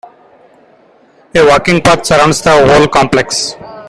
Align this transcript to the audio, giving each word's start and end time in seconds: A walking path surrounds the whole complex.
A 1.35 1.45
walking 1.45 1.79
path 1.79 2.07
surrounds 2.07 2.41
the 2.41 2.49
whole 2.65 2.87
complex. 2.87 3.53